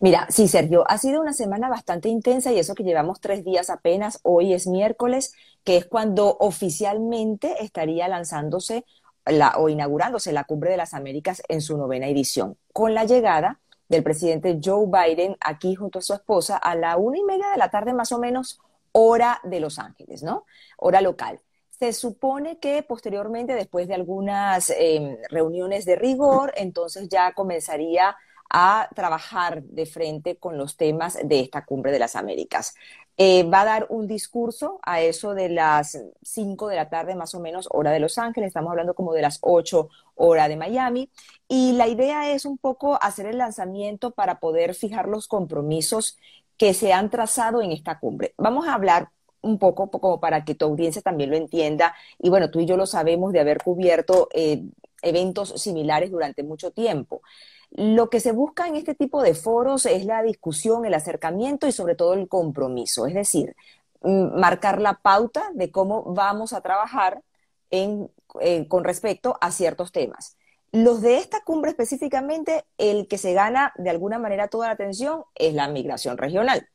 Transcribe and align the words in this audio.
Mira, 0.00 0.26
sí, 0.28 0.46
Sergio, 0.48 0.84
ha 0.88 0.98
sido 0.98 1.20
una 1.20 1.32
semana 1.32 1.68
bastante 1.68 2.08
intensa 2.08 2.52
y 2.52 2.58
eso 2.58 2.74
que 2.74 2.84
llevamos 2.84 3.20
tres 3.20 3.44
días 3.44 3.70
apenas, 3.70 4.20
hoy 4.22 4.52
es 4.52 4.66
miércoles, 4.66 5.32
que 5.64 5.76
es 5.76 5.86
cuando 5.86 6.36
oficialmente 6.38 7.62
estaría 7.62 8.06
lanzándose 8.08 8.84
la, 9.24 9.54
o 9.56 9.68
inaugurándose 9.68 10.32
la 10.32 10.44
Cumbre 10.44 10.70
de 10.70 10.76
las 10.76 10.94
Américas 10.94 11.42
en 11.48 11.60
su 11.60 11.76
novena 11.78 12.08
edición, 12.08 12.56
con 12.72 12.94
la 12.94 13.04
llegada 13.04 13.60
del 13.88 14.02
presidente 14.02 14.58
Joe 14.62 14.86
Biden 14.86 15.36
aquí 15.40 15.74
junto 15.74 16.00
a 16.00 16.02
su 16.02 16.12
esposa 16.12 16.56
a 16.56 16.74
la 16.74 16.96
una 16.96 17.18
y 17.18 17.22
media 17.22 17.48
de 17.50 17.56
la 17.56 17.70
tarde 17.70 17.94
más 17.94 18.12
o 18.12 18.18
menos, 18.18 18.60
hora 18.92 19.40
de 19.44 19.60
Los 19.60 19.78
Ángeles, 19.78 20.22
¿no? 20.22 20.44
Hora 20.78 21.00
local. 21.00 21.40
Se 21.70 21.92
supone 21.92 22.58
que 22.58 22.82
posteriormente, 22.82 23.54
después 23.54 23.86
de 23.86 23.94
algunas 23.94 24.70
em, 24.70 25.16
reuniones 25.28 25.84
de 25.84 25.96
rigor, 25.96 26.52
entonces 26.56 27.08
ya 27.08 27.32
comenzaría 27.34 28.16
a 28.50 28.88
trabajar 28.94 29.62
de 29.62 29.86
frente 29.86 30.36
con 30.36 30.58
los 30.58 30.76
temas 30.76 31.18
de 31.22 31.40
esta 31.40 31.64
cumbre 31.64 31.92
de 31.92 31.98
las 31.98 32.16
Américas. 32.16 32.74
Eh, 33.18 33.44
va 33.44 33.62
a 33.62 33.64
dar 33.64 33.86
un 33.88 34.06
discurso 34.06 34.78
a 34.82 35.00
eso 35.00 35.34
de 35.34 35.48
las 35.48 35.98
5 36.22 36.68
de 36.68 36.76
la 36.76 36.90
tarde, 36.90 37.14
más 37.14 37.34
o 37.34 37.40
menos, 37.40 37.66
hora 37.70 37.90
de 37.90 38.00
Los 38.00 38.18
Ángeles, 38.18 38.48
estamos 38.48 38.70
hablando 38.70 38.94
como 38.94 39.14
de 39.14 39.22
las 39.22 39.38
8 39.40 39.88
hora 40.16 40.48
de 40.48 40.56
Miami, 40.56 41.10
y 41.48 41.72
la 41.72 41.88
idea 41.88 42.30
es 42.30 42.44
un 42.44 42.58
poco 42.58 42.98
hacer 43.02 43.26
el 43.26 43.38
lanzamiento 43.38 44.10
para 44.10 44.38
poder 44.38 44.74
fijar 44.74 45.08
los 45.08 45.28
compromisos 45.28 46.18
que 46.58 46.74
se 46.74 46.92
han 46.92 47.10
trazado 47.10 47.62
en 47.62 47.72
esta 47.72 47.98
cumbre. 47.98 48.34
Vamos 48.38 48.66
a 48.66 48.74
hablar 48.74 49.10
un 49.42 49.58
poco 49.58 49.90
como 49.90 50.20
para 50.20 50.44
que 50.44 50.54
tu 50.54 50.64
audiencia 50.66 51.02
también 51.02 51.30
lo 51.30 51.36
entienda. 51.36 51.94
Y 52.18 52.30
bueno, 52.30 52.50
tú 52.50 52.60
y 52.60 52.66
yo 52.66 52.76
lo 52.76 52.86
sabemos 52.86 53.32
de 53.32 53.40
haber 53.40 53.62
cubierto 53.62 54.28
eh, 54.32 54.62
eventos 55.02 55.50
similares 55.60 56.10
durante 56.10 56.42
mucho 56.42 56.72
tiempo. 56.72 57.22
Lo 57.70 58.10
que 58.10 58.20
se 58.20 58.32
busca 58.32 58.66
en 58.68 58.76
este 58.76 58.94
tipo 58.94 59.22
de 59.22 59.34
foros 59.34 59.86
es 59.86 60.04
la 60.04 60.22
discusión, 60.22 60.84
el 60.84 60.94
acercamiento 60.94 61.66
y 61.66 61.72
sobre 61.72 61.94
todo 61.94 62.14
el 62.14 62.28
compromiso, 62.28 63.06
es 63.06 63.14
decir, 63.14 63.54
mm, 64.02 64.38
marcar 64.38 64.80
la 64.80 64.94
pauta 64.94 65.50
de 65.54 65.70
cómo 65.70 66.04
vamos 66.14 66.52
a 66.52 66.60
trabajar 66.60 67.22
en, 67.70 68.10
eh, 68.40 68.68
con 68.68 68.84
respecto 68.84 69.36
a 69.40 69.50
ciertos 69.50 69.92
temas. 69.92 70.36
Los 70.72 71.00
de 71.00 71.18
esta 71.18 71.42
cumbre 71.42 71.70
específicamente, 71.70 72.64
el 72.78 73.08
que 73.08 73.18
se 73.18 73.32
gana 73.32 73.72
de 73.76 73.90
alguna 73.90 74.18
manera 74.18 74.48
toda 74.48 74.66
la 74.66 74.74
atención 74.74 75.24
es 75.34 75.54
la 75.54 75.68
migración 75.68 76.18
regional. 76.18 76.68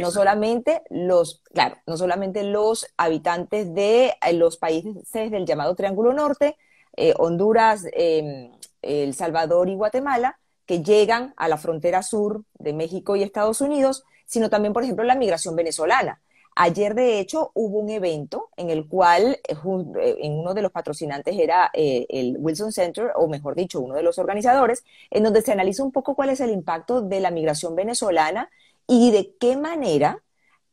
No 0.00 0.10
solamente 0.10 0.82
los, 0.90 1.42
claro, 1.54 1.76
no 1.86 1.96
solamente 1.96 2.42
los 2.42 2.88
habitantes 2.96 3.72
de 3.72 4.14
eh, 4.26 4.32
los 4.32 4.56
países 4.56 5.30
del 5.30 5.46
llamado 5.46 5.76
Triángulo 5.76 6.12
Norte, 6.12 6.56
eh, 6.96 7.14
Honduras, 7.18 7.84
em, 7.92 8.50
El 8.86 9.14
Salvador 9.14 9.68
y 9.68 9.74
Guatemala, 9.74 10.38
que 10.64 10.82
llegan 10.82 11.34
a 11.36 11.48
la 11.48 11.58
frontera 11.58 12.02
sur 12.02 12.44
de 12.58 12.72
México 12.72 13.16
y 13.16 13.22
Estados 13.22 13.60
Unidos, 13.60 14.04
sino 14.26 14.50
también, 14.50 14.72
por 14.72 14.82
ejemplo, 14.82 15.04
la 15.04 15.14
migración 15.14 15.54
venezolana. 15.56 16.20
Ayer, 16.58 16.94
de 16.94 17.20
hecho, 17.20 17.50
hubo 17.54 17.78
un 17.78 17.90
evento 17.90 18.48
en 18.56 18.70
el 18.70 18.88
cual 18.88 19.38
eh, 19.46 20.16
en 20.20 20.32
uno 20.32 20.54
de 20.54 20.62
los 20.62 20.72
patrocinantes 20.72 21.38
era 21.38 21.70
el 21.74 22.36
Wilson 22.38 22.72
Center, 22.72 23.12
o 23.14 23.28
mejor 23.28 23.54
dicho, 23.54 23.78
uno 23.78 23.94
de 23.94 24.02
los 24.02 24.18
organizadores, 24.18 24.82
en 25.10 25.22
donde 25.22 25.42
se 25.42 25.52
analiza 25.52 25.84
un 25.84 25.92
poco 25.92 26.14
cuál 26.14 26.30
es 26.30 26.40
el 26.40 26.50
impacto 26.50 27.02
de 27.02 27.20
la 27.20 27.30
migración 27.30 27.76
venezolana 27.76 28.48
y 28.86 29.10
de 29.10 29.34
qué 29.38 29.56
manera 29.56 30.22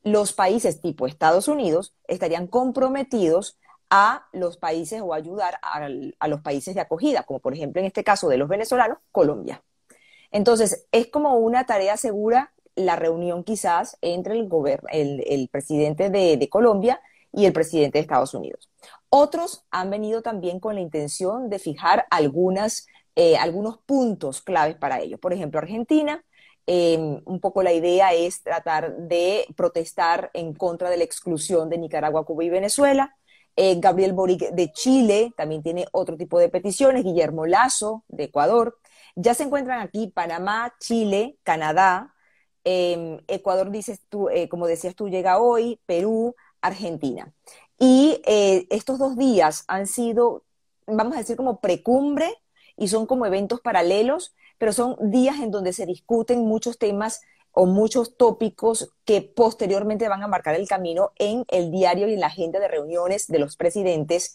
los 0.04 0.34
países 0.34 0.82
tipo 0.82 1.08
Estados 1.08 1.48
Unidos 1.48 1.94
estarían 2.08 2.48
comprometidos 2.48 3.58
a 3.96 4.28
los 4.32 4.58
países 4.58 5.04
o 5.04 5.14
ayudar 5.14 5.60
a, 5.62 6.28
los 6.28 6.42
países 6.42 6.74
de 6.74 6.82
acogida, 6.82 7.22
como 7.22 7.40
por 7.40 7.54
ejemplo 7.54 7.80
en 7.80 7.86
este 7.86 8.04
caso 8.04 8.28
de 8.28 8.38
los 8.38 8.50
venezolanos, 8.50 8.98
Colombia. 9.12 9.62
Entonces, 10.32 10.88
es 10.92 11.08
como 11.12 11.38
una 11.38 11.68
tarea 11.68 11.96
segura 11.96 12.54
la 12.76 12.96
reunión 12.96 13.44
quizás 13.44 14.00
entre 14.02 14.34
el, 14.40 14.50
el, 15.28 15.48
presidente 15.48 16.10
de, 16.10 16.50
Colombia 16.50 17.02
y 17.32 17.46
el 17.46 17.54
presidente 17.54 18.00
de 18.00 18.02
Estados 18.02 18.34
Unidos. 18.34 18.68
Otros 19.10 19.64
han 19.70 19.92
venido 19.92 20.24
también 20.24 20.60
con 20.60 20.74
la 20.74 20.82
intención 20.82 21.52
de 21.52 21.60
fijar 21.60 22.08
algunas, 22.10 22.88
eh, 23.16 23.38
algunos 23.38 23.78
puntos 23.78 24.42
claves 24.42 24.76
para 24.76 25.02
ello. 25.02 25.20
Por 25.20 25.34
ejemplo, 25.34 25.60
Argentina 25.60 26.24
Em, 26.66 27.22
un 27.26 27.40
poco 27.42 27.62
la 27.62 27.74
idea 27.74 28.14
es 28.14 28.42
tratar 28.42 28.96
de 28.96 29.46
protestar 29.58 30.32
en 30.34 30.54
contra 30.54 30.90
de 30.90 30.98
la 30.98 31.04
exclusión 31.04 31.70
de 31.70 31.78
Nicaragua, 31.78 32.26
Cuba 32.26 32.44
y 32.46 32.50
Venezuela. 32.50 33.18
Eh, 33.56 33.80
Gabriel 33.80 34.14
Boric 34.14 34.52
de 34.52 34.72
Chile 34.72 35.34
también 35.38 35.62
tiene 35.64 35.86
otro 35.92 36.18
tipo 36.18 36.40
de 36.40 36.50
peticiones, 36.50 37.04
Guillermo 37.04 37.46
Lazo 37.46 38.04
de 38.08 38.26
Ecuador. 38.26 38.80
Ya 39.16 39.34
se 39.34 39.44
encuentran 39.44 39.80
aquí 39.82 40.08
Panamá, 40.08 40.74
Chile, 40.80 41.38
Canadá, 41.44 42.14
em, 42.64 43.20
Ecuador, 43.28 43.72
dices 43.72 44.00
tú, 44.10 44.30
eh, 44.30 44.50
como 44.50 44.68
decías 44.68 44.96
tú, 44.96 45.10
llega 45.10 45.40
hoy, 45.40 45.80
Perú, 45.86 46.36
Argentina. 46.62 47.32
Y 47.80 48.22
eh, 48.26 48.68
estos 48.70 48.98
dos 49.00 49.18
días 49.18 49.66
han 49.68 49.88
sido, 49.88 50.44
vamos 50.88 51.16
a 51.16 51.20
decir, 51.20 51.36
como 51.38 51.60
precumbre 51.60 52.34
y 52.78 52.88
son 52.88 53.06
como 53.06 53.26
eventos 53.26 53.62
paralelos 53.62 54.34
pero 54.64 54.72
son 54.72 54.96
días 55.12 55.42
en 55.42 55.52
donde 55.52 55.74
se 55.74 55.86
discuten 55.86 56.46
muchos 56.46 56.78
temas 56.78 57.22
o 57.54 57.66
muchos 57.66 58.18
tópicos 58.18 58.92
que 59.06 59.22
posteriormente 59.22 60.10
van 60.10 60.24
a 60.24 60.28
marcar 60.28 60.56
el 60.56 60.68
camino 60.68 61.12
en 61.18 61.46
el 61.50 61.72
diario 61.72 62.08
y 62.08 62.14
en 62.14 62.20
la 62.20 62.28
agenda 62.28 62.60
de 62.60 62.68
reuniones 62.68 63.28
de 63.28 63.40
los 63.40 63.56
presidentes 63.56 64.34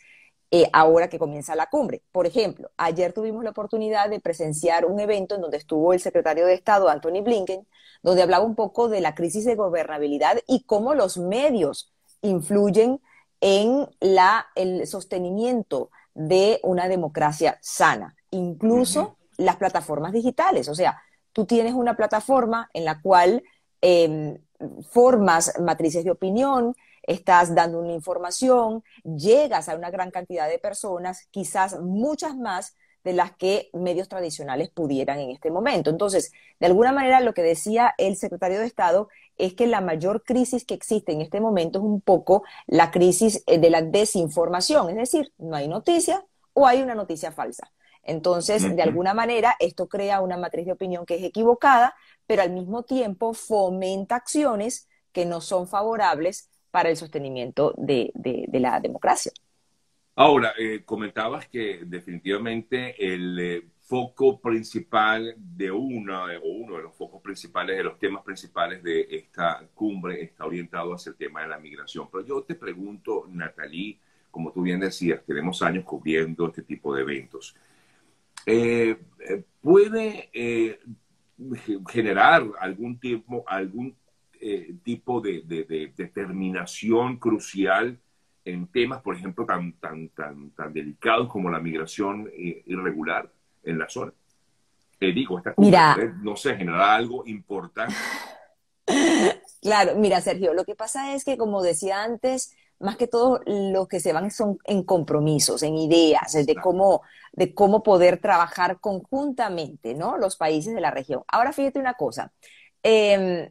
eh, 0.51 0.71
ahora 0.73 1.09
que 1.09 1.19
comienza 1.19 1.55
la 1.55 1.67
cumbre. 1.67 2.03
Por 2.11 2.27
ejemplo, 2.27 2.71
ayer 2.79 3.13
tuvimos 3.13 3.45
la 3.45 3.51
oportunidad 3.51 4.09
de 4.09 4.21
presenciar 4.21 4.87
un 4.87 4.99
evento 4.99 5.35
en 5.35 5.43
donde 5.43 5.59
estuvo 5.59 5.93
el 5.93 6.01
secretario 6.01 6.47
de 6.47 6.55
Estado, 6.55 6.89
Anthony 6.89 7.23
Blinken, 7.23 7.67
donde 8.03 8.23
hablaba 8.23 8.47
un 8.47 8.55
poco 8.55 8.89
de 8.89 9.01
la 9.01 9.15
crisis 9.15 9.45
de 9.45 9.57
gobernabilidad 9.57 10.39
y 10.47 10.63
cómo 10.63 10.95
los 10.95 11.19
medios 11.19 11.93
influyen 12.23 13.01
en 13.41 13.89
la, 14.01 14.47
el 14.55 14.87
sostenimiento 14.87 15.91
de 16.15 16.61
una 16.63 16.89
democracia 16.89 17.59
sana. 17.61 18.17
Incluso 18.31 19.19
las 19.37 19.57
plataformas 19.57 20.13
digitales. 20.13 20.69
O 20.69 20.75
sea, 20.75 21.03
tú 21.33 21.47
tienes 21.47 21.75
una 21.75 21.97
plataforma 21.97 22.71
en 22.75 22.85
la 22.85 23.01
cual 23.01 23.43
em, 23.81 24.39
formas 24.91 25.53
matrices 25.61 26.05
de 26.05 26.11
opinión, 26.11 26.75
estás 27.03 27.55
dando 27.55 27.81
una 27.81 27.93
información, 27.93 28.85
llegas 29.03 29.69
a 29.69 29.77
una 29.77 29.91
gran 29.91 30.11
cantidad 30.11 30.49
de 30.49 30.59
personas, 30.59 31.27
quizás 31.31 31.81
muchas 31.81 32.37
más 32.37 32.77
de 33.03 33.15
las 33.15 33.35
que 33.35 33.71
medios 33.73 34.09
tradicionales 34.09 34.69
pudieran 34.69 35.19
en 35.19 35.31
este 35.31 35.51
momento. 35.51 35.89
Entonces, 35.89 36.33
de 36.61 36.67
alguna 36.67 36.93
manera, 36.93 37.21
lo 37.21 37.33
que 37.33 37.43
decía 37.43 37.95
el 37.97 38.17
secretario 38.17 38.59
de 38.59 38.67
Estado 38.67 39.09
es 39.39 39.55
que 39.55 39.67
la 39.67 39.81
mayor 39.81 40.23
crisis 40.25 40.65
que 40.65 40.75
existe 40.75 41.13
en 41.13 41.23
este 41.23 41.41
momento 41.41 41.79
es 41.79 41.85
un 41.85 42.03
poco 42.03 42.43
la 42.67 42.91
crisis 42.91 43.43
eh, 43.47 43.59
de 43.59 43.71
la 43.71 43.81
desinformación, 43.83 44.91
es 44.91 44.97
decir, 44.97 45.33
no 45.39 45.57
hay 45.57 45.69
noticia 45.69 46.27
o 46.53 46.67
hay 46.67 46.83
una 46.83 46.95
noticia 46.95 47.33
falsa. 47.33 47.71
Entonces, 48.09 48.75
de 48.75 48.83
alguna 48.83 49.13
manera, 49.13 49.55
esto 49.61 49.87
crea 49.87 50.23
una 50.23 50.39
matriz 50.39 50.65
de 50.65 50.73
opinión 50.73 51.05
que 51.05 51.17
es 51.17 51.25
equivocada, 51.25 51.95
pero 52.27 52.41
al 52.41 52.51
mismo 52.51 52.83
tiempo 52.83 53.35
fomenta 53.35 54.17
acciones 54.17 54.89
que 55.13 55.27
no 55.27 55.43
son 55.43 55.69
favorables 55.69 56.49
para 56.71 56.89
el 56.89 56.97
sostenimiento 56.97 57.75
de, 57.77 58.11
la 58.51 58.81
democracia. 58.81 59.31
Ahora, 60.15 60.55
eh, 60.59 60.85
comentabas 60.87 61.49
que 61.49 61.83
definitivamente 61.85 62.95
el 62.99 63.39
eh, 63.39 63.69
foco 63.81 64.41
principal 64.41 65.35
de 65.37 65.71
una, 65.71 66.25
o 66.43 66.49
uno 66.49 66.77
de 66.77 66.85
los 66.85 66.95
focos 66.95 67.21
principales, 67.21 67.77
de 67.77 67.85
los 67.85 67.99
temas 67.99 68.25
principales 68.25 68.83
de 68.83 69.07
esta 69.11 69.63
cumbre 69.75 70.23
está 70.23 70.47
orientado 70.47 70.95
hacia 70.95 71.11
el 71.11 71.17
tema 71.17 71.43
de 71.43 71.49
la 71.49 71.59
migración. 71.59 72.09
Pero 72.11 72.25
yo 72.25 72.43
te 72.43 72.55
pregunto, 72.55 73.27
Natalie, 73.29 73.99
como 74.31 74.51
tú 74.51 74.63
bien 74.63 74.81
decías, 74.81 75.21
tenemos 75.27 75.61
años 75.61 75.85
cubriendo 75.85 76.47
este 76.47 76.63
tipo 76.63 76.95
de 76.95 77.03
eventos. 77.03 77.55
Eh, 78.51 78.97
eh, 79.29 79.45
puede 79.61 80.31
eh, 80.33 80.81
generar 81.91 82.45
algún 82.59 82.99
tipo, 82.99 83.45
algún 83.47 83.95
tipo 84.85 85.21
de, 85.21 85.43
determinación 85.95 87.19
crucial 87.19 87.99
en 88.47 88.67
temas, 88.69 89.03
por 89.03 89.17
ejemplo, 89.17 89.45
tan, 89.45 89.73
tan, 89.75 90.09
tan, 90.11 90.51
tan 90.53 90.73
delicados 90.73 91.29
como 91.29 91.51
la 91.51 91.59
migración 91.61 92.31
irregular 92.35 93.31
en 93.65 93.79
la 93.79 93.89
zona. 93.89 94.13
digo, 94.99 95.39
esta 95.39 95.53
mira, 95.59 95.97
no 96.23 96.35
sé, 96.35 96.57
generará 96.57 96.95
algo 96.95 97.25
importante. 97.27 97.95
Claro, 99.61 99.97
mira, 99.97 100.21
Sergio, 100.21 100.55
lo 100.55 100.65
que 100.65 100.77
pasa 100.77 101.15
es 101.15 101.25
que, 101.25 101.37
como 101.37 101.63
decía 101.63 102.05
antes, 102.05 102.57
más 102.81 102.97
que 102.97 103.07
todo 103.07 103.41
lo 103.47 103.89
que 103.89 104.01
se 104.01 104.13
van 104.13 104.31
son 104.31 104.59
en 104.65 104.83
compromisos, 104.85 105.63
en 105.63 105.77
ideas, 105.77 106.33
de 106.33 106.55
cómo, 106.55 107.03
de 107.33 107.55
cómo 107.55 107.83
poder 107.83 108.21
trabajar 108.21 108.81
conjuntamente, 108.81 109.95
¿no? 109.95 110.17
Los 110.17 110.37
países 110.37 110.75
de 110.75 110.81
la 110.81 110.91
región. 110.91 111.23
Ahora 111.29 111.53
fíjate 111.53 111.79
una 111.79 111.95
cosa. 111.95 112.33
Em, 112.83 113.51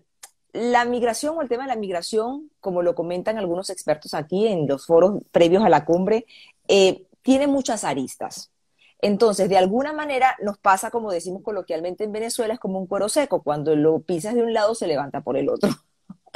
la 0.54 0.86
migración 0.86 1.38
o 1.38 1.42
el 1.42 1.50
tema 1.50 1.64
de 1.64 1.70
la 1.70 1.76
migración, 1.76 2.50
como 2.60 2.82
lo 2.82 2.96
comentan 2.96 3.38
algunos 3.38 3.70
expertos 3.70 4.14
aquí 4.14 4.48
en 4.48 4.68
los 4.68 4.86
foros 4.86 5.22
previos 5.32 5.64
a 5.64 5.70
la 5.70 5.86
cumbre, 5.86 6.26
eh, 6.68 7.06
tiene 7.22 7.48
muchas 7.48 7.84
aristas. 7.84 8.52
Entonces, 9.00 9.50
de 9.50 9.58
alguna 9.58 9.94
manera 9.94 10.36
nos 10.42 10.58
pasa, 10.58 10.90
como 10.90 11.12
decimos 11.12 11.44
coloquialmente 11.44 12.04
en 12.04 12.12
Venezuela, 12.12 12.54
es 12.54 12.60
como 12.60 12.80
un 12.80 12.88
cuero 12.88 13.10
seco, 13.10 13.44
cuando 13.44 13.76
lo 13.76 14.00
pisas 14.00 14.34
de 14.34 14.42
un 14.42 14.54
lado 14.54 14.74
se 14.74 14.88
levanta 14.88 15.22
por 15.22 15.38
el 15.38 15.50
otro. 15.50 15.70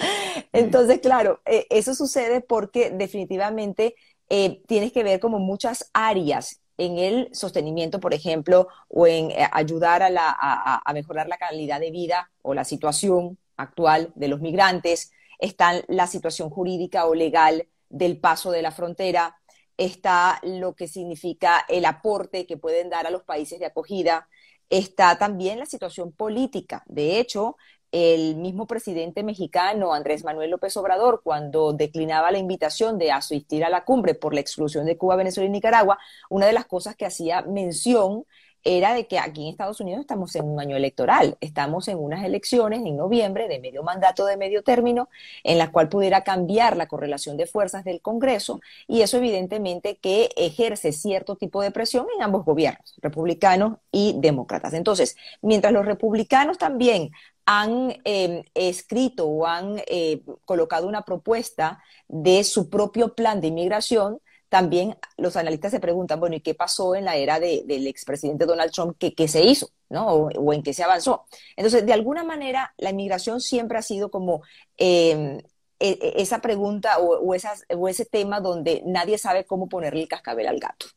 Entonces, 0.54 1.00
claro, 1.00 1.42
eh, 1.46 1.68
eso 1.70 1.96
sucede 1.96 2.42
porque 2.42 2.90
definitivamente 2.92 3.96
eh, 4.30 4.62
tienes 4.68 4.92
que 4.92 5.04
ver 5.04 5.20
como 5.20 5.40
muchas 5.40 5.90
áreas 5.94 6.62
en 6.78 6.98
el 6.98 7.30
sostenimiento, 7.34 8.00
por 8.00 8.14
ejemplo, 8.14 8.68
o 8.88 9.06
en 9.06 9.32
eh, 9.32 9.48
ayudar 9.52 10.02
a, 10.04 10.82
a, 10.84 10.94
mejorar 10.94 11.28
la 11.28 11.38
calidad 11.38 11.80
de 11.80 11.92
vida 11.92 12.32
o 12.42 12.54
la 12.54 12.64
situación 12.64 13.38
actual 13.58 14.12
de 14.16 14.28
los 14.28 14.42
migrantes, 14.42 15.12
está 15.38 15.74
la 15.88 16.08
situación 16.08 16.50
jurídica 16.50 17.06
o 17.06 17.14
legal 17.14 17.68
del 17.90 18.18
paso 18.20 18.52
de 18.52 18.62
la 18.62 18.72
frontera, 18.72 19.38
está 19.78 20.40
lo 20.44 20.74
que 20.76 20.88
significa 20.88 21.66
el 21.68 21.86
aporte 21.86 22.46
que 22.48 22.58
pueden 22.58 22.90
dar 22.90 23.06
a 23.06 23.12
los 23.12 23.24
países 23.24 23.60
de 23.60 23.66
acogida, 23.66 24.28
está 24.70 25.18
también 25.18 25.60
la 25.60 25.66
situación 25.66 26.12
política. 26.12 26.84
De 26.88 27.20
hecho, 27.20 27.58
el 27.92 28.36
mismo 28.38 28.68
presidente 28.68 29.24
mexicano, 29.24 29.94
Andrés 29.94 30.24
Manuel 30.24 30.52
López 30.52 30.76
Obrador, 30.78 31.22
cuando 31.24 31.74
declinaba 31.74 32.32
la 32.32 32.38
invitación 32.38 32.98
de 32.98 33.12
asistir 33.12 33.66
a 33.66 33.70
la 33.70 33.84
cumbre 33.84 34.16
por 34.16 34.34
la 34.34 34.42
exclusión 34.42 34.86
de 34.86 34.98
Cuba, 34.98 35.16
Venezuela 35.18 35.48
y 35.48 35.52
Nicaragua, 35.52 35.98
una 36.30 36.46
de 36.46 36.54
las 36.54 36.66
cosas 36.66 36.96
que 36.96 37.06
hacía 37.06 37.42
mención 37.42 38.26
era 38.64 38.94
de 38.94 39.08
que 39.08 39.20
aquí 39.20 39.44
en 39.44 39.50
Estados 39.50 39.80
Unidos 39.80 40.02
estamos 40.02 40.36
en 40.36 40.46
un 40.46 40.60
año 40.60 40.76
electoral, 40.76 41.38
estamos 41.42 41.88
en 41.88 41.98
unas 41.98 42.24
elecciones 42.24 42.86
en 42.86 42.98
noviembre 42.98 43.48
de 43.48 43.60
medio 43.60 43.84
mandato 43.84 44.26
de 44.26 44.38
medio 44.38 44.64
término, 44.64 45.10
en 45.44 45.58
la 45.58 45.72
cual 45.72 45.90
pudiera 45.90 46.24
cambiar 46.24 46.78
la 46.78 46.88
correlación 46.88 47.38
de 47.38 47.48
fuerzas 47.48 47.84
del 47.84 48.02
Congreso 48.02 48.62
y 48.88 49.02
eso 49.02 49.18
evidentemente 49.18 49.98
que 49.98 50.30
ejerce 50.36 50.92
cierto 50.92 51.36
tipo 51.36 51.62
de 51.62 51.72
presión 51.72 52.06
en 52.16 52.24
ambos 52.24 52.46
gobiernos, 52.46 52.96
republicanos 53.02 53.78
y 53.92 54.16
demócratas. 54.18 54.74
Entonces, 54.74 55.16
mientras 55.42 55.74
los 55.74 55.86
republicanos 55.86 56.58
también 56.58 57.12
han 57.46 58.00
em, 58.04 58.44
escrito 58.54 59.26
o 59.28 59.46
han 59.46 59.82
eh, 59.88 60.22
colocado 60.46 60.88
una 60.88 61.04
propuesta 61.04 61.84
de 62.08 62.44
su 62.44 62.70
propio 62.70 63.16
plan 63.16 63.42
de 63.42 63.48
inmigración, 63.48 64.20
también 64.52 64.98
los 65.16 65.38
analistas 65.38 65.72
se 65.72 65.80
preguntan, 65.80 66.20
bueno, 66.20 66.36
¿y 66.36 66.42
qué 66.42 66.54
pasó 66.54 66.94
en 66.94 67.06
la 67.06 67.16
era 67.16 67.40
del 67.40 67.88
expresidente 67.88 68.46
Donald 68.46 68.74
Trump? 68.74 68.98
¿Qué, 69.00 69.28
se 69.30 69.42
hizo? 69.42 69.70
¿no? 69.88 70.08
O, 70.08 70.52
en 70.52 70.62
qué 70.62 70.74
se 70.74 70.84
avanzó. 70.84 71.26
Entonces, 71.56 71.86
de 71.86 71.94
alguna 71.94 72.26
manera, 72.26 72.74
la 72.76 72.90
inmigración 72.90 73.40
siempre 73.40 73.78
ha 73.78 73.82
sido 73.82 74.12
como 74.12 74.42
em, 74.76 75.38
e, 75.80 75.92
e, 76.02 76.22
esa 76.22 76.42
pregunta 76.42 77.00
o, 77.00 77.22
o 77.22 77.88
ese 77.88 78.06
tema 78.06 78.42
donde 78.42 78.84
nadie 78.86 79.18
sabe 79.18 79.46
cómo 79.46 79.70
ponerle 79.70 80.02
el 80.02 80.10
cascabel 80.10 80.48
al 80.48 80.60
gato. 80.60 80.88